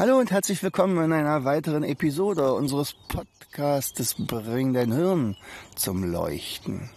[0.00, 5.36] Hallo und herzlich willkommen in einer weiteren Episode unseres Podcastes Bring dein Hirn
[5.76, 6.88] zum Leuchten.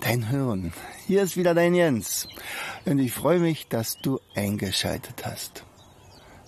[0.00, 0.72] Dein Hirn.
[1.06, 2.28] Hier ist wieder dein Jens.
[2.86, 5.66] Und ich freue mich, dass du eingeschaltet hast.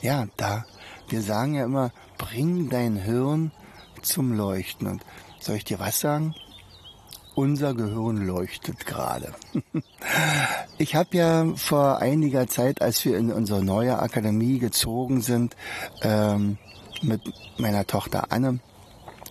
[0.00, 0.64] Ja, da.
[1.10, 3.52] Wir sagen ja immer, bring dein Hirn
[4.00, 4.86] zum Leuchten.
[4.86, 5.04] Und
[5.40, 6.34] soll ich dir was sagen?
[7.36, 9.32] Unser Gehirn leuchtet gerade.
[10.78, 15.56] Ich habe ja vor einiger Zeit, als wir in unsere neue Akademie gezogen sind,
[16.02, 16.58] ähm,
[17.00, 17.22] mit
[17.56, 18.60] meiner Tochter Anne,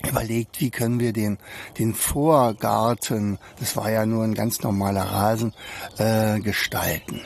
[0.07, 1.37] überlegt, wie können wir den,
[1.77, 5.53] den Vorgarten, das war ja nur ein ganz normaler Rasen,
[5.99, 7.21] äh, gestalten.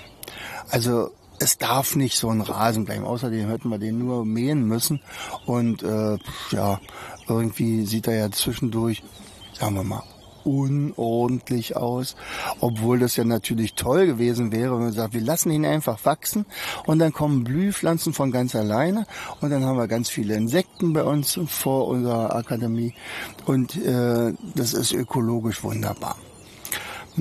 [0.70, 3.06] Also es darf nicht so ein Rasen bleiben.
[3.06, 5.02] Außerdem hätten wir den nur mähen müssen.
[5.46, 6.18] Und äh,
[6.52, 6.80] ja,
[7.28, 9.04] irgendwie sieht er ja zwischendurch,
[9.58, 10.04] sagen wir mal,
[10.46, 12.16] unordentlich aus,
[12.60, 16.46] obwohl das ja natürlich toll gewesen wäre, wenn man sagt, wir lassen ihn einfach wachsen.
[16.86, 19.06] Und dann kommen Blühpflanzen von ganz alleine.
[19.42, 22.94] Und dann haben wir ganz viele Insekten bei uns vor unserer Akademie.
[23.46, 26.16] Und äh, das ist ökologisch wunderbar.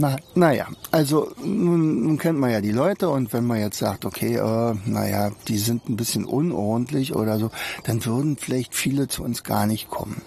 [0.01, 3.09] Na, naja, also nun, nun kennt man ja die Leute.
[3.09, 7.51] Und wenn man jetzt sagt, okay, äh, naja, die sind ein bisschen unordentlich oder so,
[7.85, 10.23] dann würden vielleicht viele zu uns gar nicht kommen.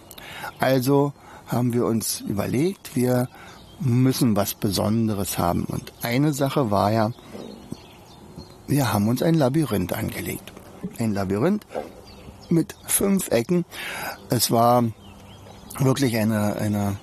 [0.59, 1.13] Also
[1.51, 3.27] haben wir uns überlegt, wir
[3.79, 5.65] müssen was Besonderes haben.
[5.65, 7.11] Und eine Sache war ja,
[8.67, 10.51] wir haben uns ein Labyrinth angelegt.
[10.97, 11.65] Ein Labyrinth
[12.49, 13.65] mit fünf Ecken.
[14.29, 14.83] Es war
[15.79, 16.97] wirklich eine, eine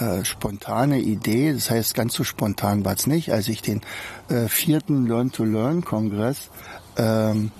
[0.00, 1.52] äh, spontane Idee.
[1.52, 3.32] Das heißt, ganz so spontan war es nicht.
[3.32, 3.82] Als ich den
[4.28, 6.50] äh, vierten Learn-to-Learn-Kongress
[6.96, 7.50] ähm,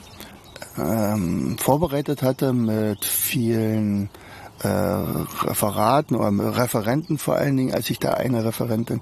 [0.78, 4.10] ähm, vorbereitet hatte mit vielen
[4.62, 9.00] äh, Referaten oder Referenten vor allen Dingen, als ich da eine Referentin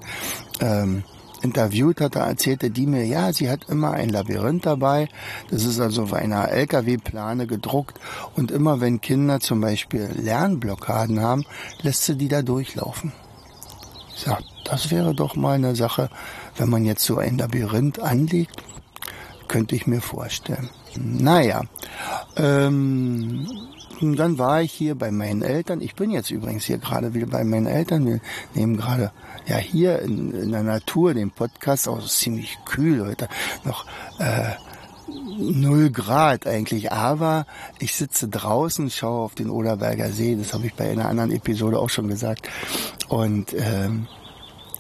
[0.61, 1.05] ähm,
[1.45, 5.09] interviewt hatte, erzählte die mir, ja, sie hat immer ein Labyrinth dabei.
[5.51, 8.01] Das ist also auf einer LKW-Plane gedruckt.
[8.35, 11.45] Und immer wenn Kinder zum Beispiel Lernblockaden haben,
[11.83, 13.13] lässt sie die da durchlaufen.
[14.17, 16.09] Ich sag, das wäre doch mal eine Sache,
[16.57, 18.63] wenn man jetzt so ein Labyrinth anlegt,
[19.49, 20.71] könnte ich mir vorstellen.
[20.97, 21.63] Naja,
[22.37, 23.47] ähm,
[24.00, 25.81] und dann war ich hier bei meinen Eltern.
[25.81, 28.06] Ich bin jetzt übrigens hier gerade wieder bei meinen Eltern.
[28.06, 28.21] Wir
[28.55, 29.12] nehmen gerade
[29.47, 32.05] ja hier in, in der Natur den Podcast aus.
[32.05, 33.28] ist ziemlich kühl heute.
[33.65, 33.87] Noch
[34.19, 34.53] äh,
[35.38, 36.93] null Grad eigentlich.
[36.93, 37.47] Aber
[37.78, 40.37] ich sitze draußen, schaue auf den Oderberger See.
[40.37, 42.49] Das habe ich bei einer anderen Episode auch schon gesagt.
[43.09, 44.06] Und ähm,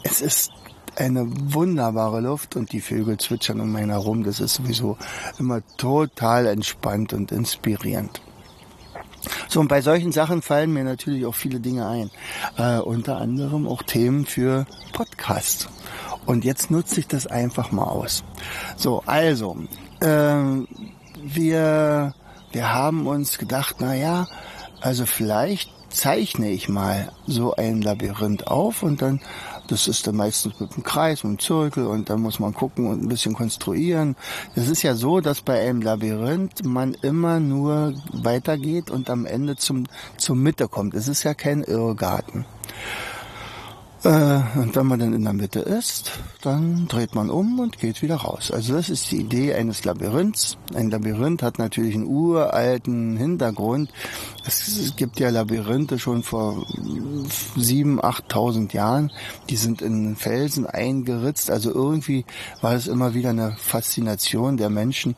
[0.02, 0.50] es ist
[0.96, 4.24] eine wunderbare Luft und die Vögel zwitschern um einen herum.
[4.24, 4.96] Das ist sowieso
[5.38, 8.20] immer total entspannt und inspirierend.
[9.54, 12.10] So, und bei solchen Sachen fallen mir natürlich auch viele Dinge ein.
[12.56, 15.68] Äh, unter anderem auch Themen für Podcasts.
[16.26, 18.24] Und jetzt nutze ich das einfach mal aus.
[18.76, 19.56] So, also,
[20.00, 20.34] äh,
[21.22, 22.14] wir,
[22.50, 24.26] wir haben uns gedacht, na ja,
[24.80, 29.20] also vielleicht zeichne ich mal so ein Labyrinth auf und dann
[29.68, 32.86] das ist dann meistens mit einem Kreis, mit einem Zirkel und dann muss man gucken
[32.86, 34.16] und ein bisschen konstruieren.
[34.54, 39.56] Es ist ja so, dass bei einem Labyrinth man immer nur weitergeht und am Ende
[39.56, 39.86] zum,
[40.16, 40.94] zur Mitte kommt.
[40.94, 42.44] Es ist ja kein Irrgarten.
[44.04, 48.02] Äh, und wenn man dann in der Mitte ist, dann dreht man um und geht
[48.02, 48.50] wieder raus.
[48.50, 50.58] Also das ist die Idee eines Labyrinths.
[50.74, 53.90] Ein Labyrinth hat natürlich einen uralten Hintergrund.
[54.46, 56.66] Es gibt ja Labyrinthe schon vor
[57.56, 59.10] sieben, achttausend Jahren.
[59.48, 61.50] Die sind in Felsen eingeritzt.
[61.50, 62.26] Also irgendwie
[62.60, 65.16] war es immer wieder eine Faszination der Menschen,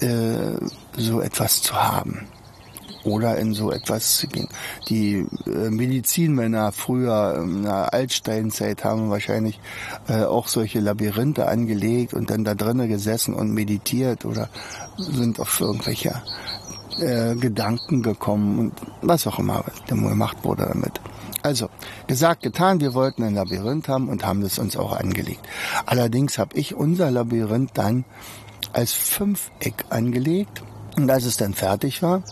[0.00, 0.58] äh,
[0.96, 2.28] so etwas zu haben
[3.06, 4.48] oder in so etwas gehen.
[4.88, 9.60] Die äh, Medizinmänner früher in der Altsteinzeit haben wahrscheinlich
[10.08, 14.48] äh, auch solche Labyrinthe angelegt und dann da drinnen gesessen und meditiert oder
[14.98, 16.20] sind auf irgendwelche
[17.00, 18.72] äh, Gedanken gekommen und
[19.02, 21.00] was auch immer gemacht wurde damit.
[21.42, 21.68] Also,
[22.08, 25.46] gesagt, getan, wir wollten ein Labyrinth haben und haben es uns auch angelegt.
[25.84, 28.04] Allerdings habe ich unser Labyrinth dann
[28.72, 30.64] als Fünfeck angelegt
[30.96, 32.22] und als es dann fertig war,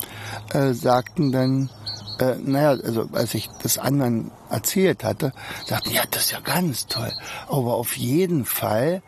[0.52, 1.70] äh, sagten dann,
[2.18, 5.32] äh, naja, also als ich das anderen erzählt hatte,
[5.66, 7.12] sagten, ja, das ist ja ganz toll.
[7.48, 9.02] Aber auf jeden Fall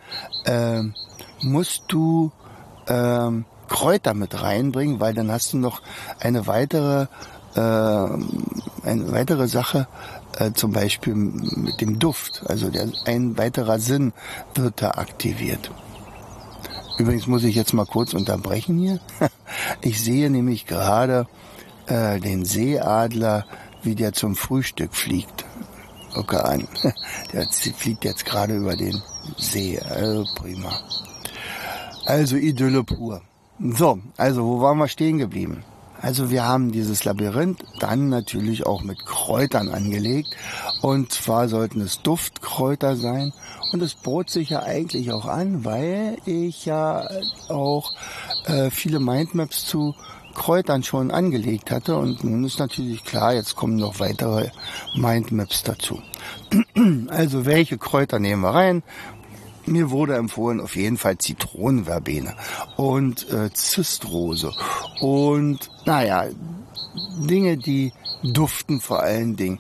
[0.45, 0.83] äh,
[1.41, 2.33] musst du
[2.87, 3.31] äh,
[3.69, 5.83] Kräuter mit reinbringen, weil dann hast du noch
[6.21, 7.07] eine weitere,
[7.55, 9.89] äh, eine weitere Sache,
[10.39, 12.43] äh, zum Beispiel mit dem Duft.
[12.47, 14.13] Also der, ein weiterer Sinn
[14.55, 15.71] wird da aktiviert.
[16.99, 19.01] Übrigens muss ich jetzt mal kurz unterbrechen hier.
[19.81, 21.27] Ich sehe nämlich gerade
[21.87, 23.47] äh, den Seeadler,
[23.83, 25.45] wie der zum Frühstück fliegt.
[26.15, 26.69] Okay, an.
[27.33, 29.01] Der fliegt jetzt gerade über den
[29.37, 29.79] See.
[29.79, 30.81] Also prima.
[32.07, 33.21] Also Idylle pur.
[33.61, 35.63] So, also wo waren wir stehen geblieben?
[36.01, 40.37] Also wir haben dieses Labyrinth dann natürlich auch mit Kräutern angelegt.
[40.83, 43.33] Und zwar sollten es Duftkräuter sein.
[43.73, 47.09] Und es bot sich ja eigentlich auch an, weil ich ja
[47.49, 47.93] auch
[48.47, 49.95] äh, viele Mindmaps zu
[50.35, 51.97] Kräutern schon angelegt hatte.
[51.97, 54.51] Und nun ist natürlich klar, jetzt kommen noch weitere
[54.95, 56.01] Mindmaps dazu.
[57.09, 58.83] Also welche Kräuter nehmen wir rein?
[59.67, 62.35] Mir wurde empfohlen auf jeden Fall Zitronenverbene
[62.77, 64.53] und äh, Zistrose
[65.01, 66.27] und naja,
[67.19, 67.93] Dinge, die
[68.23, 69.59] duften vor allen Dingen.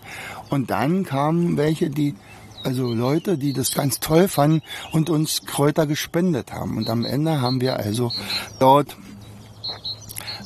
[0.50, 2.14] Und dann kamen welche, die
[2.62, 4.62] also Leute, die das ganz toll fanden
[4.92, 6.76] und uns Kräuter gespendet haben.
[6.76, 8.10] Und am Ende haben wir also
[8.58, 8.96] dort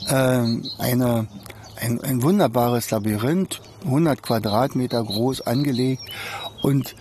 [0.09, 1.29] ähm, eine,
[1.81, 6.03] ein, ein wunderbares Labyrinth, 100 Quadratmeter groß angelegt
[6.63, 6.95] und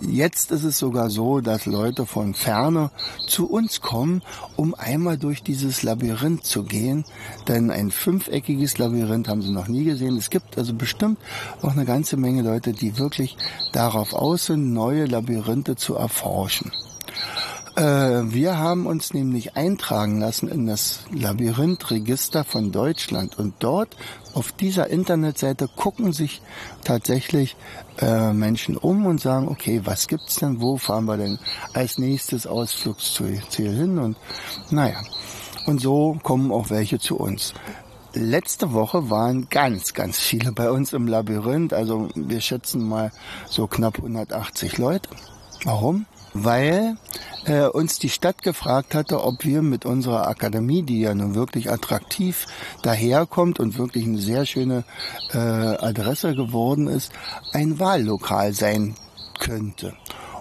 [0.00, 2.90] jetzt ist es sogar so, dass Leute von ferne
[3.26, 4.22] zu uns kommen,
[4.56, 7.04] um einmal durch dieses Labyrinth zu gehen.
[7.46, 10.16] Denn ein fünfeckiges Labyrinth haben sie noch nie gesehen.
[10.16, 11.18] Es gibt also bestimmt
[11.62, 13.36] auch eine ganze Menge Leute, die wirklich
[13.72, 16.70] darauf aus sind, neue Labyrinthe zu erforschen.
[17.78, 23.96] Äh, wir haben uns nämlich eintragen lassen in das Labyrinthregister von Deutschland und dort
[24.34, 26.42] auf dieser Internetseite gucken sich
[26.82, 27.56] tatsächlich
[28.00, 31.38] äh, Menschen um und sagen, okay, was gibt's denn, wo fahren wir denn
[31.72, 34.16] als nächstes Ausflugsziel hin und
[34.70, 35.00] naja,
[35.66, 37.54] und so kommen auch welche zu uns.
[38.12, 43.12] Letzte Woche waren ganz, ganz viele bei uns im Labyrinth, also wir schätzen mal
[43.46, 45.10] so knapp 180 Leute.
[45.62, 46.06] Warum?
[46.34, 46.96] Weil
[47.44, 51.70] äh, uns die Stadt gefragt hatte, ob wir mit unserer Akademie, die ja nun wirklich
[51.70, 52.46] attraktiv
[52.82, 54.84] daherkommt und wirklich eine sehr schöne
[55.32, 57.12] äh, Adresse geworden ist,
[57.52, 58.94] ein Wahllokal sein
[59.38, 59.94] könnte.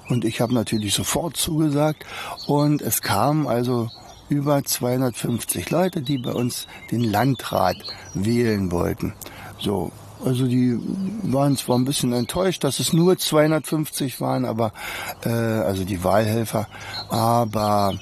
[0.09, 2.05] Und ich habe natürlich sofort zugesagt
[2.47, 3.89] und es kamen also
[4.29, 7.77] über 250 Leute, die bei uns den Landrat
[8.13, 9.13] wählen wollten.
[9.59, 9.91] So,
[10.23, 10.77] also die
[11.23, 14.73] waren zwar ein bisschen enttäuscht, dass es nur 250 waren, aber
[15.23, 16.67] äh, also die Wahlhelfer,
[17.09, 17.93] aber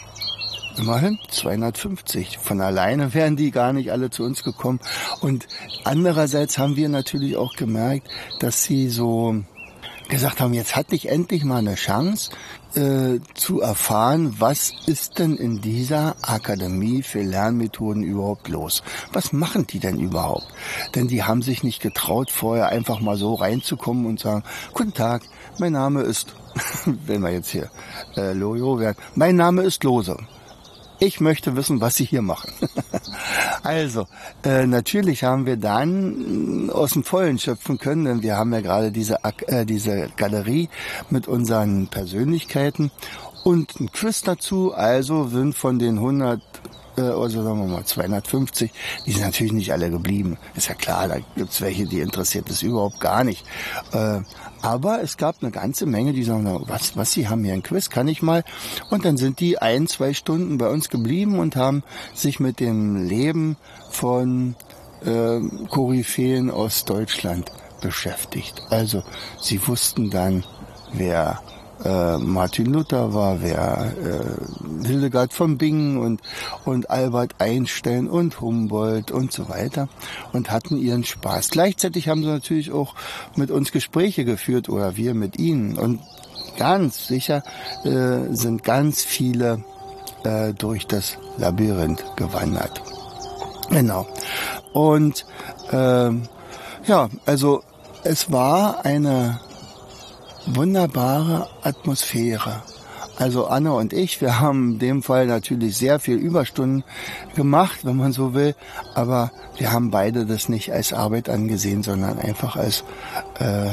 [0.78, 2.38] immerhin 250.
[2.38, 4.80] Von alleine wären die gar nicht alle zu uns gekommen.
[5.22, 5.48] Und
[5.84, 8.08] andererseits haben wir natürlich auch gemerkt,
[8.40, 9.44] dass sie so
[10.10, 12.32] gesagt haben, jetzt hatte ich endlich mal eine Chance
[12.76, 18.84] äh, zu erfahren, was ist denn in dieser Akademie für Lernmethoden überhaupt los?
[19.14, 20.48] Was machen die denn überhaupt?
[20.94, 24.44] Denn die haben sich nicht getraut, vorher einfach mal so reinzukommen und sagen,
[24.74, 25.24] guten Tag,
[25.60, 26.36] mein Name ist,
[26.86, 27.70] wenn wir jetzt hier
[28.16, 30.18] äh, Lojo werden, mein Name ist Lose.
[31.00, 32.52] Ich möchte wissen, was Sie hier machen.
[33.64, 34.08] also,
[34.44, 38.62] äh, natürlich haben wir dann äh, aus dem Vollen schöpfen können, denn wir haben ja
[38.62, 40.70] gerade diese, äh, diese Galerie
[41.10, 42.92] mit unseren Persönlichkeiten
[43.44, 44.74] und ein Quiz dazu.
[44.74, 46.42] Also sind von den 100 äh,
[47.02, 48.72] also sagen wir mal 250,
[49.06, 50.38] die sind natürlich nicht alle geblieben.
[50.56, 53.46] Ist ja klar, da gibt's welche, die interessiert das überhaupt gar nicht.
[53.92, 54.22] Äh,
[54.62, 57.90] aber es gab eine ganze Menge, die sagen, was, was, Sie haben hier ein Quiz,
[57.90, 58.44] kann ich mal?
[58.90, 61.84] Und dann sind die ein, zwei Stunden bei uns geblieben und haben
[62.14, 63.58] sich mit dem Leben
[63.92, 64.56] von
[65.06, 68.64] äh, Koryphäen aus Deutschland beschäftigt.
[68.70, 69.04] Also
[69.40, 70.44] sie wussten dann,
[70.94, 71.42] wer
[71.84, 76.22] äh, Martin Luther war, wer äh, Hildegard von Bingen und,
[76.64, 79.90] und Albert Einstein und Humboldt und so weiter
[80.34, 81.50] und hatten ihren Spaß.
[81.50, 82.96] Gleichzeitig haben sie natürlich auch
[83.36, 86.00] mit uns Gespräche geführt oder wir mit ihnen und
[86.58, 87.44] ganz sicher
[87.84, 89.64] äh, sind ganz viele
[90.24, 92.82] äh, durch das Labyrinth gewandert.
[93.70, 94.08] Genau.
[94.74, 95.26] Und
[95.72, 96.24] ähm,
[96.86, 97.64] ja, also
[98.04, 99.40] es war eine
[100.48, 102.62] wunderbare Atmosphäre.
[103.18, 106.84] Also Anne und ich, wir haben in dem Fall natürlich sehr viel Überstunden
[107.36, 108.56] gemacht, wenn man so will,
[108.94, 112.84] aber wir haben beide das nicht als Arbeit angesehen, sondern einfach als
[113.40, 113.68] äh,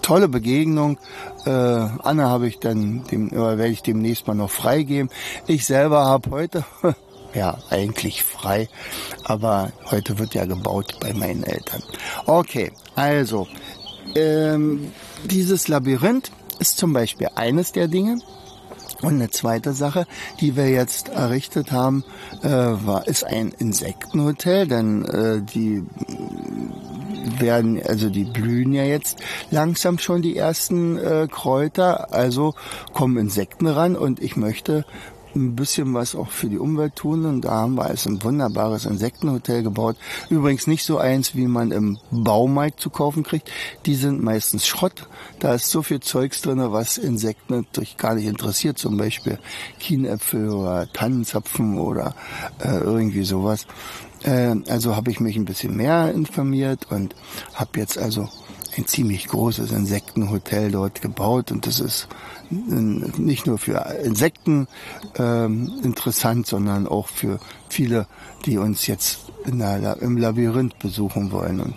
[0.00, 0.98] tolle Begegnung.
[1.44, 5.10] Äh, Anne habe ich dann, dem, oder werde ich demnächst mal noch freigeben.
[5.46, 6.64] Ich selber habe heute
[7.34, 8.68] ja, eigentlich frei,
[9.24, 11.82] aber heute wird ja gebaut bei meinen Eltern.
[12.26, 13.46] Okay, also
[14.14, 14.92] ähm,
[15.24, 18.20] dieses Labyrinth ist zum Beispiel eines der Dinge.
[19.00, 20.06] Und eine zweite Sache,
[20.40, 22.04] die wir jetzt errichtet haben,
[22.42, 25.82] äh, war, ist ein Insektenhotel, denn äh, die
[27.38, 29.18] werden, also die blühen ja jetzt
[29.50, 32.54] langsam schon die ersten äh, Kräuter, also
[32.92, 34.84] kommen Insekten ran und ich möchte
[35.34, 38.84] ein bisschen was auch für die Umwelt tun und da haben wir also ein wunderbares
[38.84, 39.96] Insektenhotel gebaut.
[40.30, 43.50] Übrigens nicht so eins, wie man im Baumarkt zu kaufen kriegt.
[43.86, 45.08] Die sind meistens Schrott.
[45.38, 48.78] Da ist so viel Zeugs drinne, was Insekten natürlich gar nicht interessiert.
[48.78, 49.38] Zum Beispiel
[49.78, 52.14] Kienäpfel oder Tannenzapfen oder
[52.58, 53.66] äh, irgendwie sowas.
[54.22, 57.14] Äh, also habe ich mich ein bisschen mehr informiert und
[57.54, 58.28] habe jetzt also
[58.76, 62.08] ein ziemlich großes Insektenhotel dort gebaut und das ist
[62.50, 64.66] nicht nur für Insekten
[65.16, 67.38] ähm, interessant, sondern auch für
[67.68, 68.06] viele,
[68.44, 71.60] die uns jetzt der, im Labyrinth besuchen wollen.
[71.60, 71.74] Und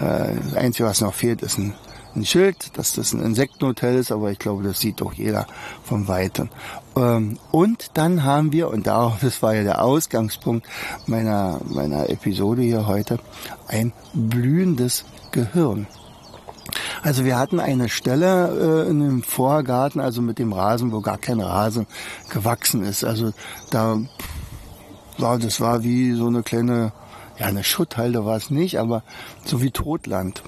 [0.00, 1.74] äh, das Einzige, was noch fehlt, ist ein,
[2.14, 5.46] ein Schild, dass das ein Insektenhotel ist, aber ich glaube, das sieht doch jeder
[5.82, 6.50] von Weitem.
[6.94, 8.86] Ähm, und dann haben wir, und
[9.22, 10.66] das war ja der Ausgangspunkt
[11.06, 13.18] meiner, meiner Episode hier heute,
[13.66, 15.86] ein blühendes Gehirn.
[17.02, 21.18] Also wir hatten eine Stelle äh, in dem Vorgarten, also mit dem Rasen, wo gar
[21.18, 21.86] kein Rasen
[22.30, 23.02] gewachsen ist.
[23.04, 23.32] Also
[23.70, 23.98] da
[25.18, 26.92] war das war wie so eine kleine,
[27.38, 29.02] ja eine Schutthalde war es nicht, aber
[29.44, 30.42] so wie Totland.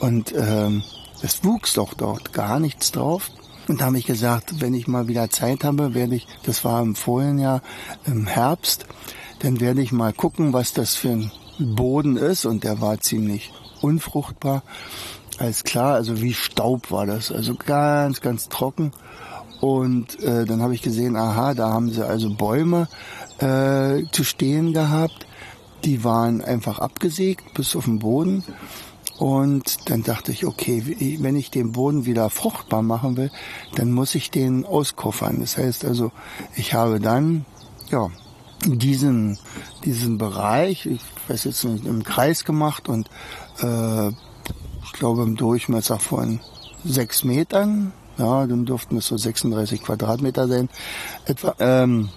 [0.00, 0.82] Und ähm,
[1.22, 3.30] es wuchs doch dort gar nichts drauf.
[3.68, 6.82] Und da habe ich gesagt, wenn ich mal wieder Zeit habe, werde ich, das war
[6.82, 7.62] im vorigen Jahr
[8.04, 8.86] im Herbst,
[9.38, 12.44] dann werde ich mal gucken, was das für ein Boden ist.
[12.44, 14.62] Und der war ziemlich unfruchtbar.
[15.38, 18.92] Alles klar, also wie Staub war das, also ganz, ganz trocken.
[19.60, 22.88] Und äh, dann habe ich gesehen, aha, da haben sie also Bäume
[23.38, 25.26] äh, zu stehen gehabt.
[25.84, 28.44] Die waren einfach abgesägt bis auf den Boden.
[29.18, 33.30] Und dann dachte ich, okay, wenn ich den Boden wieder fruchtbar machen will,
[33.76, 35.40] dann muss ich den auskoffern.
[35.40, 36.10] Das heißt also,
[36.56, 37.44] ich habe dann,
[37.90, 38.10] ja,
[38.64, 39.38] diesen,
[39.84, 43.08] diesen Bereich, ich weiß jetzt nicht, im Kreis gemacht und
[43.60, 44.10] äh,
[44.94, 46.40] glaube im Durchmesser von
[46.84, 47.92] sechs Metern.
[48.16, 50.68] Ja, dann dürften es so 36 Quadratmeter sein.
[51.26, 51.54] Etwa.
[51.58, 52.08] Ähm,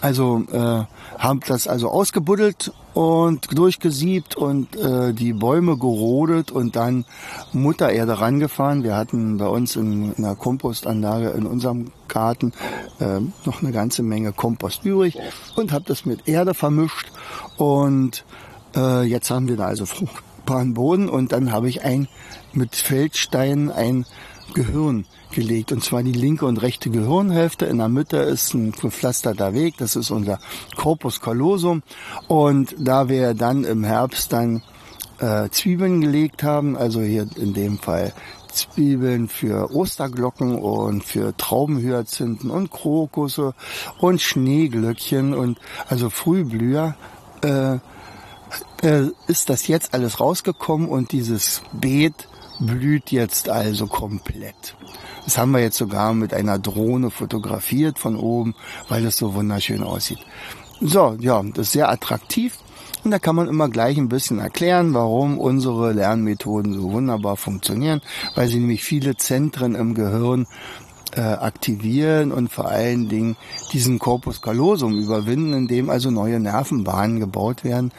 [0.00, 0.84] also äh,
[1.18, 7.06] haben das also ausgebuddelt und durchgesiebt und äh, die Bäume gerodet und dann
[7.54, 8.82] Muttererde rangefahren.
[8.82, 12.52] Wir hatten bei uns in, in einer Kompostanlage in unserem Garten
[13.00, 15.16] äh, noch eine ganze Menge Kompost übrig
[15.56, 17.10] und habe das mit Erde vermischt
[17.56, 18.26] und
[18.76, 22.08] äh, jetzt haben wir da also Frucht fruchtbaren Boden und dann habe ich ein
[22.52, 24.04] mit Feldsteinen ein
[24.54, 25.72] Gehirn gelegt.
[25.72, 27.64] Und zwar die linke und rechte Gehirnhälfte.
[27.66, 30.38] In der Mitte ist ein gepflasterter Weg, das ist unser
[30.76, 31.82] Corpus callosum.
[32.28, 34.62] Und da wir dann im Herbst dann
[35.18, 38.12] äh, Zwiebeln gelegt haben, also hier in dem Fall
[38.52, 43.54] Zwiebeln für Osterglocken und für Traubenhyazinthen und Krokusse
[43.98, 45.58] und Schneeglöckchen und
[45.88, 46.94] also Frühblüher,
[47.42, 47.78] äh,
[48.82, 52.28] äh, ist das jetzt alles rausgekommen und dieses Beet
[52.60, 54.76] blüht jetzt also komplett.
[55.24, 58.54] Das haben wir jetzt sogar mit einer Drohne fotografiert von oben,
[58.88, 60.20] weil es so wunderschön aussieht.
[60.80, 62.58] So, ja, das ist sehr attraktiv.
[63.04, 68.00] Und da kann man immer gleich ein bisschen erklären, warum unsere Lernmethoden so wunderbar funktionieren,
[68.34, 70.46] weil sie nämlich viele Zentren im Gehirn
[71.14, 73.36] äh, aktivieren und vor allen Dingen
[73.72, 77.92] diesen Corpus callosum überwinden, in dem also neue Nervenbahnen gebaut werden.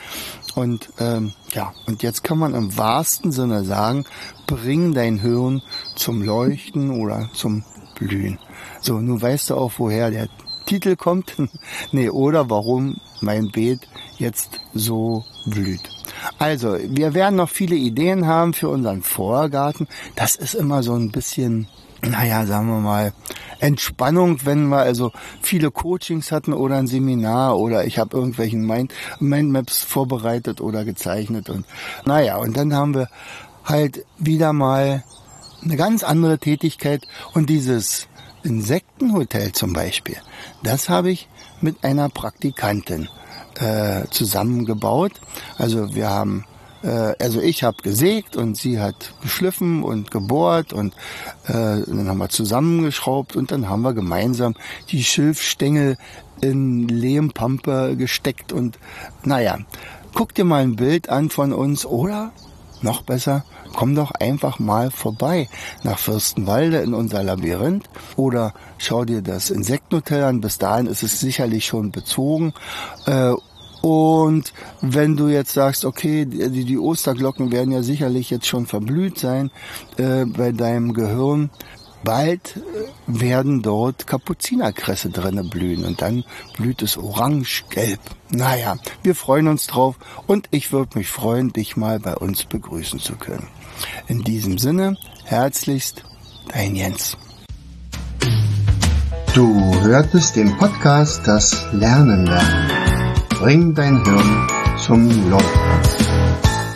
[0.55, 4.05] Und ähm, ja, und jetzt kann man im wahrsten Sinne sagen,
[4.47, 5.61] bring dein Hirn
[5.95, 7.63] zum Leuchten oder zum
[7.95, 8.39] Blühen.
[8.81, 10.29] So, nun weißt du auch, woher der
[10.65, 11.35] Titel kommt.
[11.91, 15.81] nee, oder warum mein Beet jetzt so blüht.
[16.39, 19.87] Also, wir werden noch viele Ideen haben für unseren Vorgarten.
[20.15, 21.67] Das ist immer so ein bisschen
[22.09, 23.13] naja, sagen wir mal,
[23.59, 28.93] Entspannung, wenn wir also viele Coachings hatten oder ein Seminar oder ich habe irgendwelchen Mind
[29.19, 31.65] Mindmaps vorbereitet oder gezeichnet und
[32.05, 33.09] naja, und dann haben wir
[33.63, 35.03] halt wieder mal
[35.63, 38.07] eine ganz andere Tätigkeit und dieses
[38.43, 40.17] Insektenhotel zum Beispiel,
[40.61, 41.27] das habe ich
[41.61, 43.09] mit einer Praktikantin
[43.55, 45.13] äh, zusammengebaut.
[45.57, 46.45] Also wir haben
[46.89, 50.93] also ich habe gesägt und sie hat geschliffen und gebohrt und
[51.47, 54.55] äh, dann haben wir zusammengeschraubt und dann haben wir gemeinsam
[54.89, 55.97] die Schilfstängel
[56.41, 58.77] in Lehmpampe gesteckt und
[59.23, 59.59] naja,
[60.13, 62.31] guck dir mal ein Bild an von uns oder
[62.81, 65.49] noch besser, komm doch einfach mal vorbei
[65.83, 70.41] nach Fürstenwalde in unser Labyrinth oder schau dir das Insektenhotel an.
[70.41, 72.53] Bis dahin ist es sicherlich schon bezogen.
[73.85, 74.51] Und
[74.81, 79.51] wenn du jetzt sagst, okay, die, die Osterglocken werden ja sicherlich jetzt schon verblüht sein
[79.97, 81.51] äh, bei deinem Gehirn,
[82.03, 82.61] bald äh,
[83.05, 86.23] werden dort Kapuzinerkresse drinne blühen und dann
[86.57, 87.99] blüht es orange-gelb.
[88.31, 92.99] Naja, wir freuen uns drauf und ich würde mich freuen, dich mal bei uns begrüßen
[92.99, 93.49] zu können.
[94.07, 96.03] In diesem Sinne, herzlichst,
[96.51, 97.17] dein Jens.
[99.35, 102.74] Du hörtest den Podcast Das Lernen lernen.
[103.45, 104.47] Bring dein Hirn
[104.83, 105.61] zum Leuchten.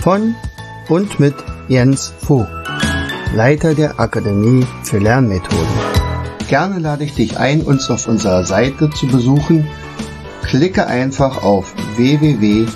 [0.03, 0.35] Von
[0.88, 1.33] und mit
[1.67, 2.47] Jens Vogt,
[3.33, 5.65] Leiter der Akademie für Lernmethoden.
[6.47, 9.67] Gerne lade ich dich ein, uns auf unserer Seite zu besuchen.
[10.43, 12.67] Klicke einfach auf www.afl-jv.de.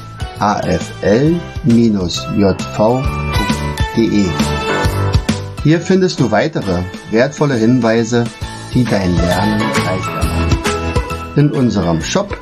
[5.61, 6.79] Hier findest du weitere
[7.11, 8.23] wertvolle Hinweise,
[8.73, 10.57] die dein Lernen leichter machen.
[11.35, 12.35] In unserem Shop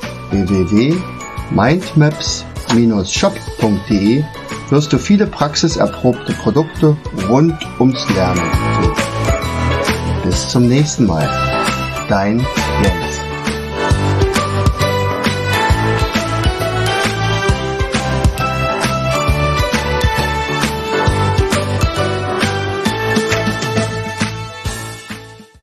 [1.51, 4.23] www.mindmaps-shop.de
[4.69, 6.97] wirst du viele praxiserprobte Produkte
[7.29, 8.95] rund ums Lernen finden.
[10.23, 11.29] Bis zum nächsten Mal.
[12.07, 12.39] Dein
[12.83, 13.10] Jens.